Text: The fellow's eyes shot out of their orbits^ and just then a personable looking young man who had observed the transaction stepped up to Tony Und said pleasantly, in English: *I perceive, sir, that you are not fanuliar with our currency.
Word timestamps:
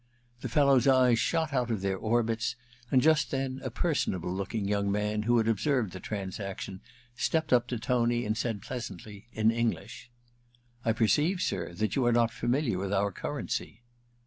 The 0.39 0.49
fellow's 0.49 0.87
eyes 0.87 1.19
shot 1.19 1.53
out 1.53 1.69
of 1.69 1.81
their 1.81 1.99
orbits^ 1.99 2.55
and 2.89 3.03
just 3.03 3.29
then 3.29 3.61
a 3.63 3.69
personable 3.69 4.33
looking 4.33 4.67
young 4.67 4.91
man 4.91 5.21
who 5.29 5.37
had 5.37 5.47
observed 5.47 5.93
the 5.93 5.99
transaction 5.99 6.81
stepped 7.15 7.53
up 7.53 7.67
to 7.67 7.77
Tony 7.77 8.25
Und 8.25 8.35
said 8.35 8.63
pleasantly, 8.63 9.27
in 9.31 9.51
English: 9.51 10.09
*I 10.83 10.91
perceive, 10.93 11.39
sir, 11.39 11.71
that 11.73 11.95
you 11.95 12.03
are 12.07 12.11
not 12.11 12.31
fanuliar 12.31 12.79
with 12.79 12.91
our 12.91 13.11
currency. 13.11 13.83